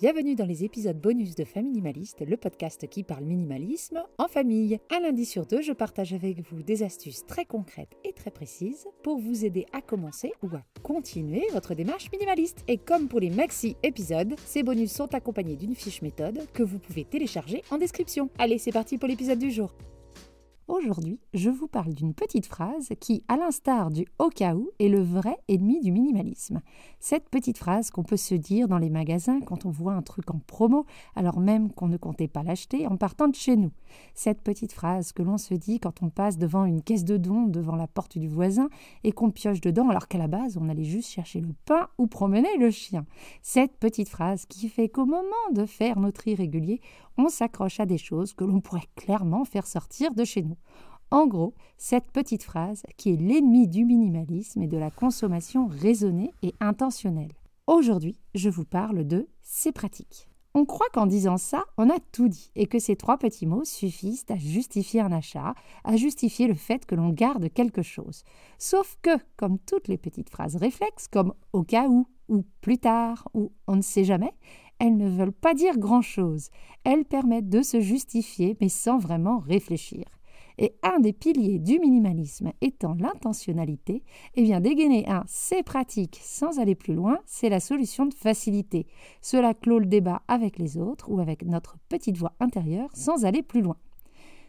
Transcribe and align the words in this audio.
Bienvenue 0.00 0.34
dans 0.34 0.46
les 0.46 0.64
épisodes 0.64 0.98
bonus 0.98 1.34
de 1.34 1.44
Minimaliste, 1.56 2.24
le 2.26 2.38
podcast 2.38 2.88
qui 2.88 3.02
parle 3.02 3.24
minimalisme 3.24 4.02
en 4.16 4.28
famille. 4.28 4.78
Un 4.90 5.00
lundi 5.00 5.26
sur 5.26 5.44
deux, 5.44 5.60
je 5.60 5.74
partage 5.74 6.14
avec 6.14 6.40
vous 6.40 6.62
des 6.62 6.82
astuces 6.82 7.26
très 7.26 7.44
concrètes 7.44 7.98
et 8.02 8.14
très 8.14 8.30
précises 8.30 8.86
pour 9.02 9.18
vous 9.18 9.44
aider 9.44 9.66
à 9.74 9.82
commencer 9.82 10.32
ou 10.42 10.46
à 10.56 10.62
continuer 10.82 11.44
votre 11.52 11.74
démarche 11.74 12.10
minimaliste. 12.10 12.64
Et 12.66 12.78
comme 12.78 13.08
pour 13.08 13.20
les 13.20 13.28
maxi 13.28 13.76
épisodes, 13.82 14.36
ces 14.46 14.62
bonus 14.62 14.90
sont 14.90 15.14
accompagnés 15.14 15.56
d'une 15.56 15.74
fiche 15.74 16.00
méthode 16.00 16.46
que 16.54 16.62
vous 16.62 16.78
pouvez 16.78 17.04
télécharger 17.04 17.62
en 17.70 17.76
description. 17.76 18.30
Allez, 18.38 18.56
c'est 18.56 18.72
parti 18.72 18.96
pour 18.96 19.06
l'épisode 19.06 19.38
du 19.38 19.50
jour. 19.50 19.70
Aujourd'hui, 20.70 21.18
je 21.34 21.50
vous 21.50 21.66
parle 21.66 21.94
d'une 21.94 22.14
petite 22.14 22.46
phrase 22.46 22.90
qui, 23.00 23.24
à 23.26 23.36
l'instar 23.36 23.90
du 23.90 24.06
au 24.20 24.28
cas 24.28 24.54
où, 24.54 24.70
est 24.78 24.86
le 24.86 25.02
vrai 25.02 25.36
ennemi 25.48 25.80
du 25.80 25.90
minimalisme. 25.90 26.60
Cette 27.00 27.28
petite 27.28 27.58
phrase 27.58 27.90
qu'on 27.90 28.04
peut 28.04 28.16
se 28.16 28.36
dire 28.36 28.68
dans 28.68 28.78
les 28.78 28.88
magasins 28.88 29.40
quand 29.40 29.66
on 29.66 29.70
voit 29.70 29.94
un 29.94 30.02
truc 30.02 30.30
en 30.30 30.38
promo, 30.38 30.86
alors 31.16 31.40
même 31.40 31.72
qu'on 31.72 31.88
ne 31.88 31.96
comptait 31.96 32.28
pas 32.28 32.44
l'acheter 32.44 32.86
en 32.86 32.96
partant 32.96 33.26
de 33.26 33.34
chez 33.34 33.56
nous. 33.56 33.72
Cette 34.14 34.42
petite 34.42 34.72
phrase 34.72 35.10
que 35.10 35.24
l'on 35.24 35.38
se 35.38 35.54
dit 35.54 35.80
quand 35.80 36.04
on 36.04 36.08
passe 36.08 36.38
devant 36.38 36.64
une 36.64 36.82
caisse 36.82 37.04
de 37.04 37.16
dons 37.16 37.48
devant 37.48 37.74
la 37.74 37.88
porte 37.88 38.16
du 38.16 38.28
voisin 38.28 38.68
et 39.02 39.10
qu'on 39.10 39.32
pioche 39.32 39.60
dedans 39.60 39.88
alors 39.88 40.06
qu'à 40.06 40.18
la 40.18 40.28
base 40.28 40.56
on 40.56 40.68
allait 40.68 40.84
juste 40.84 41.10
chercher 41.10 41.40
le 41.40 41.52
pain 41.64 41.88
ou 41.98 42.06
promener 42.06 42.56
le 42.60 42.70
chien. 42.70 43.06
Cette 43.42 43.76
petite 43.76 44.08
phrase 44.08 44.46
qui 44.46 44.68
fait 44.68 44.88
qu'au 44.88 45.04
moment 45.04 45.24
de 45.52 45.66
faire 45.66 45.98
notre 45.98 46.28
irrégulier, 46.28 46.80
on 47.18 47.28
s'accroche 47.28 47.80
à 47.80 47.86
des 47.86 47.98
choses 47.98 48.34
que 48.34 48.44
l'on 48.44 48.60
pourrait 48.60 48.88
clairement 48.94 49.44
faire 49.44 49.66
sortir 49.66 50.14
de 50.14 50.24
chez 50.24 50.42
nous. 50.42 50.56
En 51.10 51.26
gros, 51.26 51.54
cette 51.76 52.10
petite 52.12 52.44
phrase 52.44 52.82
qui 52.96 53.10
est 53.10 53.16
l'ennemi 53.16 53.66
du 53.66 53.84
minimalisme 53.84 54.62
et 54.62 54.68
de 54.68 54.78
la 54.78 54.90
consommation 54.90 55.66
raisonnée 55.66 56.32
et 56.42 56.54
intentionnelle. 56.60 57.32
Aujourd'hui, 57.66 58.20
je 58.34 58.48
vous 58.48 58.64
parle 58.64 59.04
de 59.04 59.28
c'est 59.42 59.72
pratique. 59.72 60.28
On 60.54 60.64
croit 60.64 60.88
qu'en 60.92 61.06
disant 61.06 61.36
ça, 61.36 61.64
on 61.78 61.90
a 61.90 61.98
tout 62.10 62.28
dit 62.28 62.50
et 62.56 62.66
que 62.66 62.80
ces 62.80 62.96
trois 62.96 63.18
petits 63.18 63.46
mots 63.46 63.64
suffisent 63.64 64.24
à 64.28 64.36
justifier 64.36 65.00
un 65.00 65.12
achat, 65.12 65.54
à 65.84 65.96
justifier 65.96 66.48
le 66.48 66.54
fait 66.54 66.86
que 66.86 66.96
l'on 66.96 67.10
garde 67.10 67.52
quelque 67.52 67.82
chose. 67.82 68.24
Sauf 68.58 68.96
que, 69.00 69.10
comme 69.36 69.60
toutes 69.60 69.86
les 69.86 69.98
petites 69.98 70.30
phrases 70.30 70.56
réflexes, 70.56 71.06
comme 71.06 71.34
au 71.52 71.62
cas 71.62 71.86
où, 71.88 72.08
ou 72.28 72.44
plus 72.60 72.78
tard, 72.78 73.28
ou 73.32 73.52
on 73.68 73.76
ne 73.76 73.82
sait 73.82 74.04
jamais, 74.04 74.32
elles 74.80 74.96
ne 74.96 75.08
veulent 75.08 75.30
pas 75.30 75.54
dire 75.54 75.78
grand-chose. 75.78 76.48
Elles 76.82 77.04
permettent 77.04 77.48
de 77.48 77.62
se 77.62 77.80
justifier, 77.80 78.56
mais 78.60 78.68
sans 78.68 78.98
vraiment 78.98 79.38
réfléchir. 79.38 80.04
Et 80.62 80.74
un 80.82 81.00
des 81.00 81.14
piliers 81.14 81.58
du 81.58 81.78
minimalisme 81.78 82.52
étant 82.60 82.94
l'intentionnalité, 82.94 84.02
eh 84.34 84.42
bien 84.42 84.60
dégainer 84.60 85.08
un 85.08 85.24
c'est 85.26 85.62
pratique 85.62 86.20
sans 86.22 86.58
aller 86.58 86.74
plus 86.74 86.94
loin, 86.94 87.18
c'est 87.24 87.48
la 87.48 87.60
solution 87.60 88.04
de 88.04 88.12
facilité. 88.12 88.86
Cela 89.22 89.54
clôt 89.54 89.78
le 89.78 89.86
débat 89.86 90.20
avec 90.28 90.58
les 90.58 90.76
autres 90.76 91.10
ou 91.10 91.18
avec 91.18 91.46
notre 91.46 91.78
petite 91.88 92.18
voix 92.18 92.34
intérieure 92.40 92.90
sans 92.92 93.24
aller 93.24 93.42
plus 93.42 93.62
loin. 93.62 93.78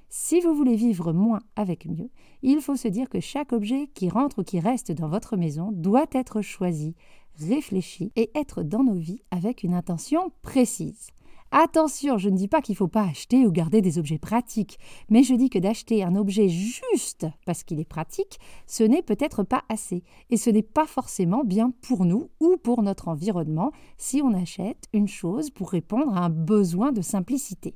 Si 0.09 0.42
vous 0.42 0.53
voulez 0.53 0.76
vivre 0.76 1.14
moins 1.14 1.40
avec 1.56 1.86
mieux, 1.86 2.09
il 2.42 2.59
faut 2.59 2.75
se 2.75 2.90
dire 2.90 3.08
que 3.08 3.22
chaque 3.22 3.53
objet 3.53 3.88
qui 3.94 4.09
rentre 4.09 4.40
ou 4.40 4.44
qui 4.44 4.59
reste 4.59 4.92
dans 4.92 5.08
votre 5.08 5.38
maison 5.38 5.72
doit 5.72 6.08
être 6.12 6.42
choisi, 6.42 6.94
réfléchi 7.40 8.12
et 8.18 8.30
être 8.36 8.64
dans 8.64 8.84
nos 8.84 9.00
vies 9.00 9.22
avec 9.31 9.64
une 9.64 9.73
intention 9.73 10.34
précise. 10.42 11.08
Attention, 11.53 12.17
je 12.17 12.30
ne 12.30 12.38
dis 12.38 12.47
pas 12.47 12.61
qu'il 12.61 12.73
ne 12.73 12.77
faut 12.77 12.88
pas 12.88 13.03
acheter 13.03 13.45
ou 13.45 13.52
garder 13.52 13.81
des 13.81 13.99
objets 13.99 14.17
pratiques, 14.17 14.80
mais 15.09 15.21
je 15.21 15.33
dis 15.33 15.49
que 15.49 15.59
d'acheter 15.59 16.02
un 16.02 16.16
objet 16.16 16.47
juste 16.47 17.27
parce 17.45 17.63
qu'il 17.63 17.81
est 17.81 17.85
pratique, 17.85 18.39
ce 18.67 18.85
n'est 18.85 19.02
peut-être 19.02 19.44
pas 19.44 19.63
assez, 19.67 20.05
et 20.29 20.38
ce 20.38 20.49
n'est 20.49 20.63
pas 20.63 20.88
forcément 20.88 21.44
bien 21.44 21.73
pour 21.81 22.05
nous 22.05 22.29
ou 22.39 22.55
pour 22.55 22.83
notre 22.83 23.09
environnement 23.09 23.73
si 23.97 24.22
on 24.22 24.33
achète 24.33 24.85
une 24.94 25.09
chose 25.09 25.49
pour 25.49 25.72
répondre 25.72 26.16
à 26.16 26.23
un 26.23 26.29
besoin 26.29 26.94
de 26.94 27.02
simplicité. 27.02 27.75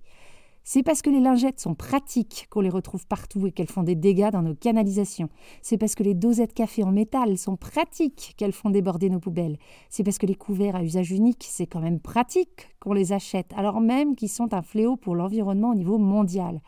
C'est 0.67 0.81
parce 0.81 1.03
que 1.03 1.11
les 1.11 1.19
lingettes 1.19 1.59
sont 1.59 1.75
pratiques 1.75 2.47
qu'on 2.49 2.61
les 2.61 2.71
retrouve 2.71 3.05
partout 3.05 3.45
et 3.45 3.51
qu'elles 3.51 3.69
font 3.69 3.83
des 3.83 3.93
dégâts 3.93 4.31
dans 4.31 4.41
nos 4.41 4.55
canalisations. 4.55 5.29
C'est 5.61 5.77
parce 5.77 5.93
que 5.93 6.01
les 6.01 6.15
dosettes 6.15 6.55
café 6.55 6.83
en 6.83 6.91
métal 6.91 7.37
sont 7.37 7.55
pratiques 7.55 8.33
qu'elles 8.35 8.51
font 8.51 8.71
déborder 8.71 9.11
nos 9.11 9.19
poubelles. 9.19 9.59
C'est 9.89 10.03
parce 10.03 10.17
que 10.17 10.25
les 10.25 10.33
couverts 10.33 10.75
à 10.75 10.83
usage 10.83 11.11
unique, 11.11 11.45
c'est 11.47 11.67
quand 11.67 11.81
même 11.81 11.99
pratique 11.99 12.75
qu'on 12.79 12.93
les 12.93 13.13
achète, 13.13 13.53
alors 13.55 13.79
même 13.79 14.15
qu'ils 14.15 14.29
sont 14.29 14.55
un 14.55 14.63
fléau 14.63 14.95
pour 14.95 15.13
l'environnement 15.13 15.69
au 15.69 15.75
niveau 15.75 15.99
mondial. 15.99 16.59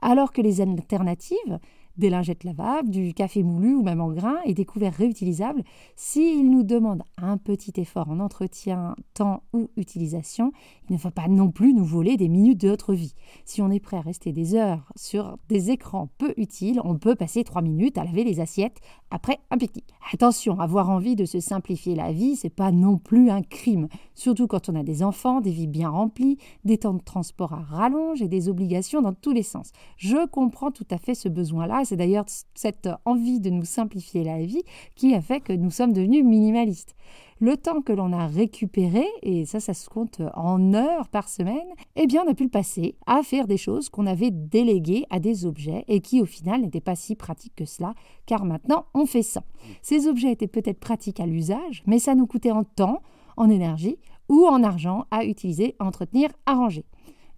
Alors 0.00 0.32
que 0.32 0.40
les 0.40 0.62
alternatives, 0.62 1.60
des 1.96 2.10
lingettes 2.10 2.44
lavables, 2.44 2.90
du 2.90 3.14
café 3.14 3.42
moulu 3.42 3.74
ou 3.74 3.82
même 3.82 4.00
en 4.00 4.10
grains 4.10 4.38
et 4.44 4.54
des 4.54 4.64
couverts 4.64 4.94
réutilisables, 4.94 5.62
s'ils 5.96 6.50
nous 6.50 6.62
demandent 6.62 7.02
un 7.16 7.36
petit 7.36 7.72
effort 7.76 8.08
en 8.10 8.20
entretien, 8.20 8.96
temps 9.14 9.42
ou 9.52 9.70
utilisation, 9.76 10.52
il 10.88 10.94
ne 10.94 10.98
faut 10.98 11.10
pas 11.10 11.28
non 11.28 11.50
plus 11.50 11.74
nous 11.74 11.84
voler 11.84 12.16
des 12.16 12.28
minutes 12.28 12.60
de 12.60 12.68
notre 12.68 12.94
vie. 12.94 13.14
Si 13.44 13.62
on 13.62 13.70
est 13.70 13.80
prêt 13.80 13.96
à 13.96 14.00
rester 14.00 14.32
des 14.32 14.54
heures 14.54 14.90
sur 14.96 15.38
des 15.48 15.70
écrans 15.70 16.08
peu 16.18 16.34
utiles, 16.36 16.80
on 16.84 16.96
peut 16.98 17.14
passer 17.14 17.44
trois 17.44 17.62
minutes 17.62 17.98
à 17.98 18.04
laver 18.04 18.24
les 18.24 18.40
assiettes 18.40 18.80
après 19.10 19.38
un 19.50 19.58
pique-nique. 19.58 19.92
Attention, 20.12 20.58
avoir 20.60 20.90
envie 20.90 21.16
de 21.16 21.24
se 21.24 21.40
simplifier 21.40 21.94
la 21.94 22.12
vie, 22.12 22.36
c'est 22.36 22.50
pas 22.50 22.72
non 22.72 22.98
plus 22.98 23.30
un 23.30 23.42
crime, 23.42 23.88
surtout 24.14 24.46
quand 24.46 24.68
on 24.68 24.74
a 24.74 24.82
des 24.82 25.02
enfants, 25.02 25.40
des 25.40 25.50
vies 25.50 25.66
bien 25.66 25.88
remplies, 25.88 26.38
des 26.64 26.78
temps 26.78 26.94
de 26.94 27.02
transport 27.02 27.52
à 27.52 27.60
rallonge 27.60 28.22
et 28.22 28.28
des 28.28 28.48
obligations 28.48 29.02
dans 29.02 29.12
tous 29.12 29.32
les 29.32 29.42
sens. 29.42 29.72
Je 29.96 30.26
comprends 30.26 30.70
tout 30.70 30.86
à 30.90 30.98
fait 30.98 31.14
ce 31.14 31.28
besoin-là 31.28 31.81
c'est 31.84 31.96
d'ailleurs 31.96 32.26
cette 32.54 32.88
envie 33.04 33.40
de 33.40 33.50
nous 33.50 33.64
simplifier 33.64 34.24
la 34.24 34.42
vie 34.44 34.62
qui 34.94 35.14
a 35.14 35.20
fait 35.20 35.40
que 35.40 35.52
nous 35.52 35.70
sommes 35.70 35.92
devenus 35.92 36.24
minimalistes. 36.24 36.94
Le 37.40 37.56
temps 37.56 37.82
que 37.82 37.92
l'on 37.92 38.12
a 38.12 38.28
récupéré, 38.28 39.04
et 39.22 39.46
ça, 39.46 39.58
ça 39.58 39.74
se 39.74 39.88
compte 39.88 40.22
en 40.34 40.74
heures 40.74 41.08
par 41.08 41.28
semaine, 41.28 41.66
eh 41.96 42.06
bien, 42.06 42.22
on 42.24 42.30
a 42.30 42.34
pu 42.34 42.44
le 42.44 42.50
passer 42.50 42.94
à 43.06 43.24
faire 43.24 43.48
des 43.48 43.56
choses 43.56 43.88
qu'on 43.88 44.06
avait 44.06 44.30
déléguées 44.30 45.06
à 45.10 45.18
des 45.18 45.44
objets 45.44 45.84
et 45.88 46.00
qui, 46.00 46.22
au 46.22 46.24
final, 46.24 46.60
n'étaient 46.60 46.80
pas 46.80 46.94
si 46.94 47.16
pratiques 47.16 47.56
que 47.56 47.64
cela, 47.64 47.94
car 48.26 48.44
maintenant, 48.44 48.84
on 48.94 49.06
fait 49.06 49.24
ça. 49.24 49.42
Ces 49.82 50.06
objets 50.06 50.30
étaient 50.30 50.46
peut-être 50.46 50.78
pratiques 50.78 51.18
à 51.18 51.26
l'usage, 51.26 51.82
mais 51.86 51.98
ça 51.98 52.14
nous 52.14 52.28
coûtait 52.28 52.52
en 52.52 52.62
temps, 52.62 53.02
en 53.36 53.50
énergie 53.50 53.98
ou 54.28 54.46
en 54.46 54.62
argent 54.62 55.06
à 55.10 55.24
utiliser, 55.24 55.74
à 55.80 55.84
entretenir, 55.84 56.30
à 56.46 56.54
ranger. 56.54 56.84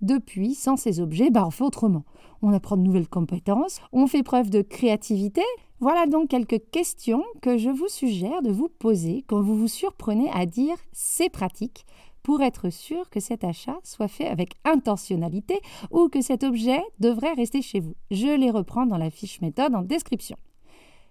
Depuis, 0.02 0.54
sans 0.54 0.76
ces 0.76 1.00
objets, 1.00 1.30
bah, 1.30 1.46
on 1.46 1.50
fait 1.50 1.64
autrement. 1.64 2.04
On 2.42 2.52
apprend 2.52 2.76
de 2.76 2.82
nouvelles 2.82 3.08
compétences, 3.08 3.80
on 3.92 4.06
fait 4.06 4.22
preuve 4.22 4.50
de 4.50 4.62
créativité. 4.62 5.42
Voilà 5.80 6.06
donc 6.06 6.28
quelques 6.28 6.60
questions 6.70 7.24
que 7.42 7.58
je 7.58 7.70
vous 7.70 7.88
suggère 7.88 8.42
de 8.42 8.50
vous 8.50 8.68
poser 8.68 9.24
quand 9.26 9.40
vous 9.40 9.56
vous 9.56 9.68
surprenez 9.68 10.30
à 10.32 10.46
dire 10.46 10.76
c'est 10.92 11.30
pratique 11.30 11.86
pour 12.22 12.42
être 12.42 12.70
sûr 12.70 13.10
que 13.10 13.20
cet 13.20 13.44
achat 13.44 13.78
soit 13.84 14.08
fait 14.08 14.26
avec 14.26 14.54
intentionnalité 14.64 15.60
ou 15.90 16.08
que 16.08 16.22
cet 16.22 16.42
objet 16.42 16.82
devrait 16.98 17.34
rester 17.34 17.62
chez 17.62 17.80
vous. 17.80 17.94
Je 18.10 18.34
les 18.36 18.50
reprends 18.50 18.86
dans 18.86 18.96
la 18.96 19.10
fiche 19.10 19.40
méthode 19.40 19.74
en 19.74 19.82
description. 19.82 20.36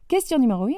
Question 0.07 0.39
numéro 0.39 0.65
1. 0.65 0.71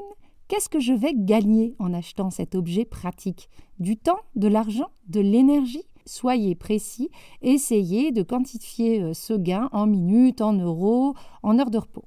Qu'est-ce 0.47 0.69
que 0.69 0.79
je 0.79 0.93
vais 0.93 1.13
gagner 1.15 1.73
en 1.79 1.93
achetant 1.93 2.29
cet 2.29 2.53
objet 2.53 2.85
pratique? 2.85 3.49
Du 3.79 3.97
temps, 3.97 4.19
de 4.35 4.47
l'argent, 4.47 4.89
de 5.07 5.19
l'énergie? 5.19 5.85
Soyez 6.05 6.55
précis, 6.55 7.09
essayez 7.41 8.11
de 8.11 8.23
quantifier 8.23 9.01
euh, 9.01 9.13
ce 9.13 9.33
gain 9.33 9.69
en 9.71 9.87
minutes, 9.87 10.41
en 10.41 10.53
euros, 10.53 11.13
en 11.43 11.59
heures 11.59 11.71
de 11.71 11.77
repos. 11.77 12.05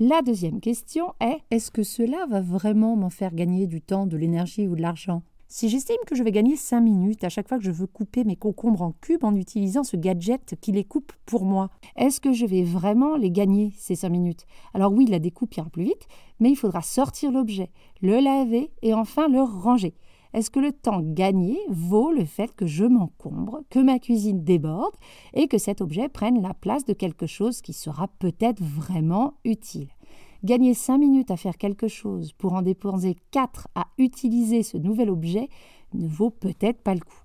La 0.00 0.22
deuxième 0.22 0.60
question 0.60 1.14
est 1.20 1.42
est-ce 1.50 1.70
que 1.70 1.82
cela 1.82 2.26
va 2.28 2.40
vraiment 2.40 2.96
m'en 2.96 3.10
faire 3.10 3.34
gagner 3.34 3.66
du 3.66 3.80
temps, 3.80 4.06
de 4.06 4.16
l'énergie 4.16 4.66
ou 4.66 4.74
de 4.74 4.82
l'argent? 4.82 5.22
Si 5.54 5.68
j'estime 5.68 5.98
que 6.06 6.14
je 6.14 6.22
vais 6.22 6.32
gagner 6.32 6.56
5 6.56 6.80
minutes 6.80 7.24
à 7.24 7.28
chaque 7.28 7.46
fois 7.46 7.58
que 7.58 7.64
je 7.64 7.70
veux 7.70 7.86
couper 7.86 8.24
mes 8.24 8.36
concombres 8.36 8.80
en 8.80 8.92
cubes 8.92 9.22
en 9.22 9.36
utilisant 9.36 9.84
ce 9.84 9.98
gadget 9.98 10.56
qui 10.62 10.72
les 10.72 10.82
coupe 10.82 11.12
pour 11.26 11.44
moi, 11.44 11.68
est-ce 11.94 12.22
que 12.22 12.32
je 12.32 12.46
vais 12.46 12.62
vraiment 12.62 13.16
les 13.16 13.30
gagner 13.30 13.70
ces 13.76 13.94
5 13.94 14.08
minutes? 14.08 14.46
Alors 14.72 14.94
oui, 14.94 15.04
la 15.04 15.18
découpe 15.18 15.54
ira 15.54 15.68
plus 15.68 15.84
vite, 15.84 16.08
mais 16.40 16.48
il 16.48 16.56
faudra 16.56 16.80
sortir 16.80 17.30
l'objet, 17.30 17.70
le 18.00 18.18
laver 18.18 18.70
et 18.80 18.94
enfin 18.94 19.28
le 19.28 19.42
ranger. 19.42 19.92
Est-ce 20.34 20.50
que 20.50 20.60
le 20.60 20.72
temps 20.72 21.00
gagné 21.02 21.58
vaut 21.68 22.10
le 22.12 22.24
fait 22.24 22.54
que 22.54 22.66
je 22.66 22.84
m'encombre, 22.84 23.62
que 23.70 23.78
ma 23.78 23.98
cuisine 23.98 24.44
déborde 24.44 24.94
et 25.34 25.46
que 25.46 25.58
cet 25.58 25.80
objet 25.80 26.08
prenne 26.08 26.40
la 26.40 26.54
place 26.54 26.84
de 26.84 26.94
quelque 26.94 27.26
chose 27.26 27.60
qui 27.60 27.72
sera 27.72 28.08
peut-être 28.18 28.62
vraiment 28.62 29.34
utile? 29.44 29.88
Gagner 30.42 30.74
5 30.74 30.98
minutes 30.98 31.30
à 31.30 31.36
faire 31.36 31.56
quelque 31.56 31.86
chose 31.86 32.32
pour 32.32 32.54
en 32.54 32.62
dépenser 32.62 33.16
4 33.30 33.68
à 33.74 33.86
utiliser 33.98 34.62
ce 34.62 34.76
nouvel 34.76 35.10
objet 35.10 35.48
ne 35.94 36.08
vaut 36.08 36.30
peut-être 36.30 36.82
pas 36.82 36.94
le 36.94 37.00
coup. 37.00 37.22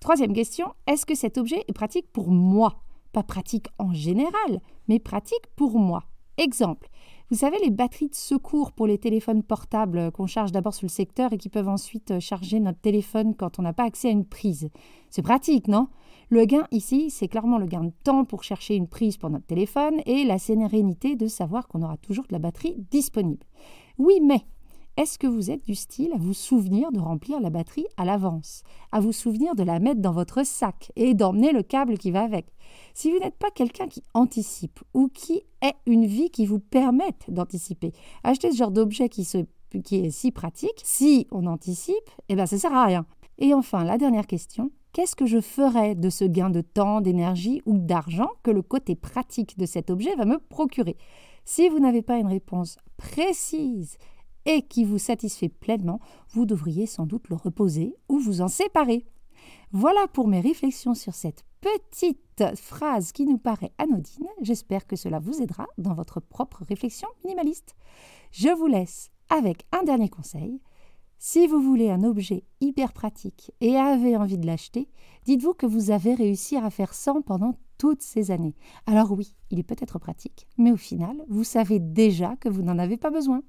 Troisième 0.00 0.32
question, 0.32 0.66
est-ce 0.86 1.06
que 1.06 1.14
cet 1.14 1.38
objet 1.38 1.64
est 1.68 1.72
pratique 1.72 2.12
pour 2.12 2.30
moi? 2.30 2.82
Pas 3.12 3.22
pratique 3.22 3.68
en 3.78 3.92
général, 3.92 4.60
mais 4.88 4.98
pratique 4.98 5.46
pour 5.56 5.78
moi. 5.78 6.04
Exemple, 6.36 6.88
vous 7.30 7.36
savez, 7.36 7.58
les 7.62 7.70
batteries 7.70 8.08
de 8.08 8.14
secours 8.14 8.72
pour 8.72 8.86
les 8.86 8.96
téléphones 8.96 9.42
portables 9.42 10.10
qu'on 10.12 10.26
charge 10.26 10.50
d'abord 10.50 10.72
sur 10.72 10.86
le 10.86 10.90
secteur 10.90 11.32
et 11.34 11.36
qui 11.36 11.50
peuvent 11.50 11.68
ensuite 11.68 12.12
euh, 12.12 12.20
charger 12.20 12.58
notre 12.58 12.80
téléphone 12.80 13.34
quand 13.34 13.58
on 13.58 13.62
n'a 13.62 13.74
pas 13.74 13.84
accès 13.84 14.08
à 14.08 14.12
une 14.12 14.24
prise. 14.24 14.70
C'est 15.10 15.20
pratique, 15.20 15.68
non? 15.68 15.88
Le 16.30 16.46
gain 16.46 16.66
ici, 16.70 17.10
c'est 17.10 17.28
clairement 17.28 17.58
le 17.58 17.66
gain 17.66 17.84
de 17.84 17.92
temps 18.02 18.24
pour 18.24 18.44
chercher 18.44 18.76
une 18.76 18.88
prise 18.88 19.18
pour 19.18 19.28
notre 19.28 19.44
téléphone 19.44 20.00
et 20.06 20.24
la 20.24 20.38
sérénité 20.38 21.16
de 21.16 21.26
savoir 21.26 21.68
qu'on 21.68 21.82
aura 21.82 21.98
toujours 21.98 22.24
de 22.24 22.32
la 22.32 22.38
batterie 22.38 22.76
disponible. 22.90 23.44
Oui, 23.98 24.20
mais 24.22 24.46
Est-ce 24.98 25.16
que 25.16 25.28
vous 25.28 25.52
êtes 25.52 25.64
du 25.64 25.76
style 25.76 26.12
à 26.12 26.18
vous 26.18 26.34
souvenir 26.34 26.90
de 26.90 26.98
remplir 26.98 27.38
la 27.38 27.50
batterie 27.50 27.86
à 27.96 28.04
l'avance, 28.04 28.64
à 28.90 28.98
vous 28.98 29.12
souvenir 29.12 29.54
de 29.54 29.62
la 29.62 29.78
mettre 29.78 30.00
dans 30.00 30.10
votre 30.10 30.44
sac 30.44 30.90
et 30.96 31.14
d'emmener 31.14 31.52
le 31.52 31.62
câble 31.62 31.98
qui 31.98 32.10
va 32.10 32.22
avec? 32.22 32.46
Si 32.94 33.12
vous 33.12 33.20
n'êtes 33.20 33.36
pas 33.36 33.52
quelqu'un 33.52 33.86
qui 33.86 34.02
anticipe 34.12 34.80
ou 34.94 35.06
qui 35.06 35.44
ait 35.62 35.76
une 35.86 36.04
vie 36.04 36.30
qui 36.30 36.46
vous 36.46 36.58
permette 36.58 37.26
d'anticiper, 37.28 37.92
achetez 38.24 38.50
ce 38.50 38.56
genre 38.56 38.72
d'objet 38.72 39.08
qui, 39.08 39.20
est 39.22 40.10
si 40.10 40.32
pratique. 40.32 40.82
Si 40.82 41.28
on 41.30 41.46
anticipe, 41.46 42.10
eh 42.28 42.34
ben 42.34 42.46
ça 42.46 42.58
sert 42.58 42.74
à 42.74 42.84
rien. 42.84 43.06
Et 43.38 43.54
enfin, 43.54 43.84
la 43.84 43.98
dernière 43.98 44.26
question, 44.26 44.72
qu'est-ce 44.92 45.14
que 45.14 45.26
je 45.26 45.40
ferai 45.40 45.94
de 45.94 46.10
ce 46.10 46.24
gain 46.24 46.50
de 46.50 46.60
temps, 46.60 47.00
d'énergie 47.00 47.62
ou 47.66 47.78
d'argent 47.78 48.30
que 48.42 48.50
le 48.50 48.62
côté 48.62 48.96
pratique 48.96 49.58
de 49.58 49.66
cet 49.66 49.90
objet 49.90 50.16
va 50.16 50.24
me 50.24 50.38
procurer? 50.38 50.96
Si 51.44 51.68
vous 51.68 51.78
n'avez 51.78 52.02
pas 52.02 52.18
une 52.18 52.26
réponse 52.26 52.78
précise 52.96 53.96
et 54.48 54.62
qui 54.62 54.84
vous 54.84 54.98
satisfait 54.98 55.50
pleinement, 55.50 56.00
vous 56.30 56.46
devriez 56.46 56.86
sans 56.86 57.06
doute 57.06 57.28
le 57.28 57.36
reposer 57.36 57.94
ou 58.08 58.18
vous 58.18 58.40
en 58.40 58.48
séparer. 58.48 59.04
Voilà 59.72 60.08
pour 60.08 60.26
mes 60.26 60.40
réflexions 60.40 60.94
sur 60.94 61.14
cette 61.14 61.44
petite 61.60 62.56
phrase 62.56 63.12
qui 63.12 63.26
nous 63.26 63.36
paraît 63.36 63.72
anodine. 63.76 64.26
J'espère 64.40 64.86
que 64.86 64.96
cela 64.96 65.18
vous 65.18 65.42
aidera 65.42 65.66
dans 65.76 65.92
votre 65.92 66.20
propre 66.20 66.64
réflexion 66.66 67.08
minimaliste. 67.24 67.76
Je 68.32 68.48
vous 68.48 68.66
laisse 68.66 69.10
avec 69.28 69.66
un 69.78 69.82
dernier 69.82 70.08
conseil. 70.08 70.62
Si 71.18 71.46
vous 71.46 71.60
voulez 71.60 71.90
un 71.90 72.02
objet 72.02 72.44
hyper 72.60 72.94
pratique 72.94 73.52
et 73.60 73.76
avez 73.76 74.16
envie 74.16 74.38
de 74.38 74.46
l'acheter, 74.46 74.88
dites-vous 75.26 75.52
que 75.52 75.66
vous 75.66 75.90
avez 75.90 76.14
réussi 76.14 76.56
à 76.56 76.70
faire 76.70 76.94
sans 76.94 77.20
pendant 77.20 77.58
toutes 77.76 78.02
ces 78.02 78.30
années. 78.30 78.54
Alors 78.86 79.12
oui, 79.12 79.34
il 79.50 79.58
est 79.58 79.64
peut-être 79.64 79.98
pratique, 79.98 80.46
mais 80.56 80.72
au 80.72 80.76
final, 80.76 81.22
vous 81.28 81.44
savez 81.44 81.80
déjà 81.80 82.36
que 82.36 82.48
vous 82.48 82.62
n'en 82.62 82.78
avez 82.78 82.96
pas 82.96 83.10
besoin. 83.10 83.42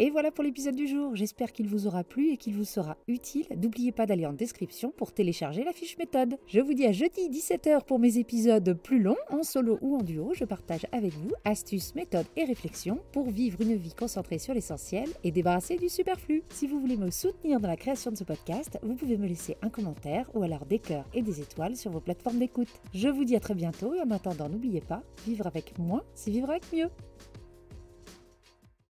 Et 0.00 0.10
voilà 0.10 0.32
pour 0.32 0.42
l'épisode 0.42 0.74
du 0.74 0.88
jour. 0.88 1.14
J'espère 1.14 1.52
qu'il 1.52 1.68
vous 1.68 1.86
aura 1.86 2.02
plu 2.02 2.32
et 2.32 2.36
qu'il 2.36 2.54
vous 2.54 2.64
sera 2.64 2.96
utile. 3.06 3.46
N'oubliez 3.56 3.92
pas 3.92 4.06
d'aller 4.06 4.26
en 4.26 4.32
description 4.32 4.90
pour 4.90 5.12
télécharger 5.12 5.62
la 5.62 5.72
fiche 5.72 5.96
méthode. 5.98 6.36
Je 6.48 6.58
vous 6.58 6.74
dis 6.74 6.84
à 6.84 6.90
jeudi 6.90 7.28
17h 7.30 7.84
pour 7.84 8.00
mes 8.00 8.18
épisodes 8.18 8.76
plus 8.82 9.00
longs, 9.00 9.14
en 9.30 9.44
solo 9.44 9.78
ou 9.82 9.96
en 9.96 10.02
duo. 10.02 10.32
Je 10.34 10.44
partage 10.44 10.84
avec 10.90 11.12
vous 11.12 11.30
astuces, 11.44 11.94
méthodes 11.94 12.26
et 12.36 12.42
réflexions 12.42 12.98
pour 13.12 13.30
vivre 13.30 13.60
une 13.60 13.76
vie 13.76 13.94
concentrée 13.94 14.40
sur 14.40 14.52
l'essentiel 14.52 15.08
et 15.22 15.30
débarrasser 15.30 15.76
du 15.76 15.88
superflu. 15.88 16.42
Si 16.50 16.66
vous 16.66 16.80
voulez 16.80 16.96
me 16.96 17.10
soutenir 17.10 17.60
dans 17.60 17.68
la 17.68 17.76
création 17.76 18.10
de 18.10 18.16
ce 18.16 18.24
podcast, 18.24 18.80
vous 18.82 18.96
pouvez 18.96 19.16
me 19.16 19.28
laisser 19.28 19.56
un 19.62 19.68
commentaire 19.68 20.28
ou 20.34 20.42
alors 20.42 20.66
des 20.66 20.80
cœurs 20.80 21.06
et 21.14 21.22
des 21.22 21.40
étoiles 21.40 21.76
sur 21.76 21.92
vos 21.92 22.00
plateformes 22.00 22.40
d'écoute. 22.40 22.68
Je 22.92 23.06
vous 23.06 23.24
dis 23.24 23.36
à 23.36 23.40
très 23.40 23.54
bientôt 23.54 23.94
et 23.94 24.00
en 24.00 24.10
attendant, 24.10 24.48
n'oubliez 24.48 24.80
pas, 24.80 25.04
vivre 25.24 25.46
avec 25.46 25.78
moins, 25.78 26.02
c'est 26.16 26.32
vivre 26.32 26.50
avec 26.50 26.64
mieux. 26.72 26.90